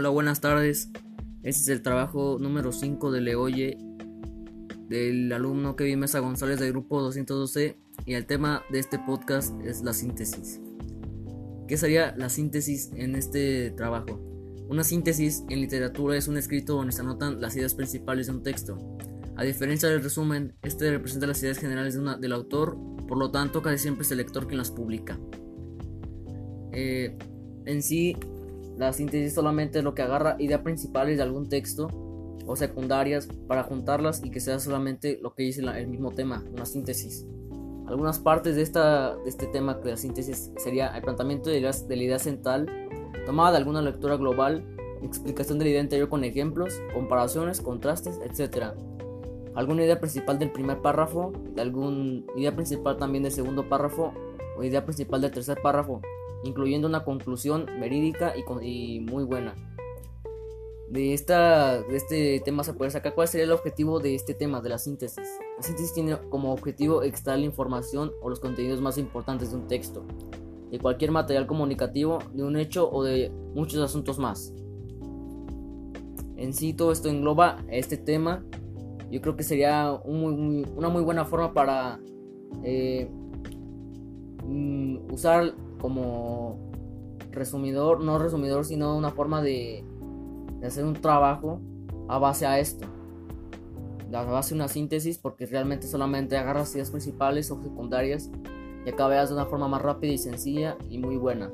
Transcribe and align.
Hola, 0.00 0.08
buenas 0.08 0.40
tardes. 0.40 0.88
Este 1.42 1.60
es 1.60 1.68
el 1.68 1.82
trabajo 1.82 2.38
número 2.40 2.72
5 2.72 3.12
de 3.12 3.20
Leoye 3.20 3.76
del 4.88 5.30
alumno 5.30 5.76
Kevin 5.76 5.98
Mesa 5.98 6.20
González 6.20 6.58
del 6.58 6.70
grupo 6.70 7.02
212 7.02 7.76
y 8.06 8.14
el 8.14 8.24
tema 8.24 8.62
de 8.70 8.78
este 8.78 8.98
podcast 8.98 9.52
es 9.60 9.82
la 9.82 9.92
síntesis. 9.92 10.58
¿Qué 11.68 11.76
sería 11.76 12.14
la 12.16 12.30
síntesis 12.30 12.90
en 12.94 13.14
este 13.14 13.72
trabajo? 13.72 14.18
Una 14.70 14.84
síntesis 14.84 15.44
en 15.50 15.60
literatura 15.60 16.16
es 16.16 16.28
un 16.28 16.38
escrito 16.38 16.76
donde 16.76 16.92
se 16.92 17.02
anotan 17.02 17.38
las 17.38 17.54
ideas 17.56 17.74
principales 17.74 18.28
de 18.28 18.32
un 18.32 18.42
texto. 18.42 18.78
A 19.36 19.44
diferencia 19.44 19.90
del 19.90 20.02
resumen, 20.02 20.54
este 20.62 20.90
representa 20.92 21.26
las 21.26 21.42
ideas 21.42 21.58
generales 21.58 22.00
del 22.20 22.32
autor, 22.32 22.74
por 23.06 23.18
lo 23.18 23.30
tanto 23.30 23.60
casi 23.60 23.76
siempre 23.76 24.04
es 24.04 24.10
el 24.12 24.16
lector 24.16 24.46
quien 24.46 24.56
las 24.56 24.70
publica. 24.70 25.20
Eh, 26.72 27.18
en 27.66 27.82
sí, 27.82 28.16
la 28.80 28.94
síntesis 28.94 29.34
solamente 29.34 29.80
es 29.80 29.84
lo 29.84 29.94
que 29.94 30.00
agarra 30.00 30.36
ideas 30.38 30.62
principales 30.62 31.18
de 31.18 31.22
algún 31.22 31.50
texto 31.50 31.88
o 32.46 32.56
secundarias 32.56 33.28
para 33.46 33.62
juntarlas 33.62 34.22
y 34.24 34.30
que 34.30 34.40
sea 34.40 34.58
solamente 34.58 35.18
lo 35.20 35.34
que 35.34 35.42
dice 35.42 35.60
el 35.60 35.86
mismo 35.86 36.12
tema, 36.12 36.42
una 36.50 36.64
síntesis. 36.64 37.26
Algunas 37.86 38.18
partes 38.18 38.56
de, 38.56 38.62
esta, 38.62 39.16
de 39.16 39.28
este 39.28 39.46
tema 39.48 39.74
de 39.74 39.90
la 39.90 39.96
síntesis 39.98 40.50
sería 40.56 40.88
el 40.96 41.02
planteamiento 41.02 41.50
de, 41.50 41.60
de 41.60 41.96
la 41.96 42.02
idea 42.02 42.18
central, 42.18 42.88
tomada 43.26 43.50
de 43.50 43.58
alguna 43.58 43.82
lectura 43.82 44.16
global, 44.16 44.64
explicación 45.02 45.58
de 45.58 45.66
la 45.66 45.70
idea 45.72 45.80
anterior 45.82 46.08
con 46.08 46.24
ejemplos, 46.24 46.80
comparaciones, 46.94 47.60
contrastes, 47.60 48.18
etc. 48.24 48.68
Alguna 49.54 49.84
idea 49.84 50.00
principal 50.00 50.38
del 50.38 50.52
primer 50.52 50.80
párrafo, 50.80 51.32
de 51.54 51.60
alguna 51.60 52.22
idea 52.34 52.54
principal 52.54 52.96
también 52.96 53.24
del 53.24 53.32
segundo 53.32 53.68
párrafo 53.68 54.14
idea 54.62 54.84
principal 54.84 55.20
del 55.20 55.30
tercer 55.30 55.60
párrafo, 55.62 56.00
incluyendo 56.44 56.88
una 56.88 57.04
conclusión 57.04 57.66
verídica 57.80 58.34
y, 58.62 59.00
muy 59.00 59.24
buena. 59.24 59.54
De, 60.88 61.14
esta, 61.14 61.82
de 61.82 61.96
este 61.96 62.40
tema 62.40 62.64
se 62.64 62.74
puede 62.74 62.90
sacar 62.90 63.14
cuál 63.14 63.28
sería 63.28 63.44
el 63.44 63.52
objetivo 63.52 64.00
de 64.00 64.14
este 64.14 64.34
tema, 64.34 64.60
de 64.60 64.70
la 64.70 64.78
síntesis. 64.78 65.28
La 65.56 65.62
síntesis 65.62 65.94
tiene 65.94 66.18
como 66.30 66.52
objetivo 66.52 67.02
extraer 67.02 67.40
la 67.40 67.46
información 67.46 68.12
o 68.20 68.28
los 68.28 68.40
contenidos 68.40 68.80
más 68.80 68.98
importantes 68.98 69.50
de 69.50 69.56
un 69.56 69.68
texto, 69.68 70.04
de 70.70 70.78
cualquier 70.80 71.12
material 71.12 71.46
comunicativo, 71.46 72.18
de 72.32 72.42
un 72.42 72.56
hecho 72.56 72.90
o 72.90 73.04
de 73.04 73.30
muchos 73.54 73.80
asuntos 73.80 74.18
más. 74.18 74.52
En 76.36 76.54
sí 76.54 76.72
todo 76.72 76.90
esto 76.90 77.08
engloba 77.08 77.58
este 77.68 77.96
tema. 77.98 78.42
Yo 79.10 79.20
creo 79.20 79.36
que 79.36 79.42
sería 79.42 79.92
una 80.04 80.88
muy 80.88 81.02
buena 81.02 81.24
forma 81.24 81.52
para 81.52 82.00
eh, 82.64 83.10
mm, 84.44 85.12
usar 85.12 85.54
como 85.80 86.70
resumidor, 87.30 88.00
no 88.00 88.18
resumidor, 88.18 88.64
sino 88.64 88.96
una 88.96 89.10
forma 89.10 89.42
de, 89.42 89.84
hacer 90.64 90.84
un 90.84 90.94
trabajo 90.94 91.60
a 92.08 92.18
base 92.18 92.46
a 92.46 92.58
esto. 92.58 92.86
A 94.12 94.24
base 94.24 94.50
de 94.50 94.60
una 94.60 94.68
síntesis, 94.68 95.18
porque 95.18 95.46
realmente 95.46 95.86
solamente 95.86 96.36
agarras 96.36 96.74
ideas 96.74 96.90
principales 96.90 97.50
o 97.50 97.62
secundarias 97.62 98.30
y 98.84 98.90
acabas 98.90 99.28
de 99.28 99.36
una 99.36 99.46
forma 99.46 99.68
más 99.68 99.82
rápida 99.82 100.12
y 100.12 100.18
sencilla 100.18 100.76
y 100.88 100.98
muy 100.98 101.16
buena. 101.16 101.50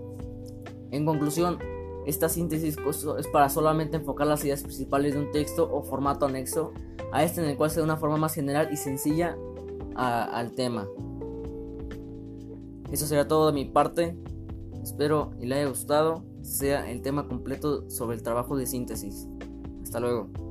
En 0.91 1.05
conclusión, 1.05 1.59
esta 2.07 2.29
síntesis 2.29 2.77
es 3.19 3.27
para 3.29 3.49
solamente 3.49 3.97
enfocar 3.97 4.27
las 4.27 4.45
ideas 4.45 4.63
principales 4.63 5.15
de 5.15 5.21
un 5.21 5.33
texto 5.33 5.69
o 5.71 5.83
formato 5.83 6.25
anexo 6.25 6.73
a 7.13 7.25
este 7.25 7.43
en 7.43 7.49
el 7.49 7.57
cual 7.57 7.71
se 7.71 7.81
da 7.81 7.85
una 7.85 7.97
forma 7.97 8.17
más 8.17 8.35
general 8.35 8.69
y 8.73 8.77
sencilla 8.77 9.37
al 9.97 10.53
tema. 10.53 10.87
Eso 12.91 13.07
será 13.07 13.27
todo 13.29 13.47
de 13.47 13.53
mi 13.53 13.65
parte. 13.65 14.17
Espero 14.83 15.33
y 15.41 15.47
le 15.47 15.57
haya 15.57 15.69
gustado 15.69 16.25
sea 16.43 16.89
el 16.91 17.03
tema 17.03 17.27
completo 17.27 17.91
sobre 17.91 18.17
el 18.17 18.23
trabajo 18.23 18.57
de 18.57 18.67
síntesis. 18.67 19.29
Hasta 19.83 20.01
luego. 20.01 20.46